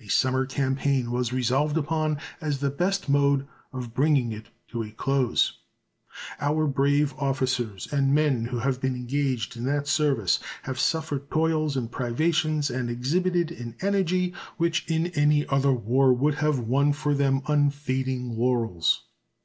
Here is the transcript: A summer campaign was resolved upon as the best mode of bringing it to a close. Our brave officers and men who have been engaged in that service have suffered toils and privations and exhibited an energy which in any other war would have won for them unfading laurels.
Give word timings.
A 0.00 0.08
summer 0.08 0.44
campaign 0.44 1.12
was 1.12 1.32
resolved 1.32 1.76
upon 1.76 2.18
as 2.40 2.58
the 2.58 2.68
best 2.68 3.08
mode 3.08 3.46
of 3.72 3.94
bringing 3.94 4.32
it 4.32 4.48
to 4.72 4.82
a 4.82 4.90
close. 4.90 5.58
Our 6.40 6.66
brave 6.66 7.14
officers 7.16 7.86
and 7.92 8.12
men 8.12 8.46
who 8.46 8.58
have 8.58 8.80
been 8.80 8.96
engaged 8.96 9.56
in 9.56 9.62
that 9.66 9.86
service 9.86 10.40
have 10.64 10.80
suffered 10.80 11.30
toils 11.30 11.76
and 11.76 11.92
privations 11.92 12.70
and 12.70 12.90
exhibited 12.90 13.52
an 13.52 13.76
energy 13.80 14.34
which 14.56 14.84
in 14.88 15.06
any 15.16 15.46
other 15.46 15.72
war 15.72 16.12
would 16.12 16.34
have 16.42 16.58
won 16.58 16.92
for 16.92 17.14
them 17.14 17.40
unfading 17.46 18.36
laurels. 18.36 19.04